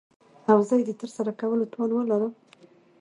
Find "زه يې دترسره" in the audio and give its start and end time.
0.67-1.31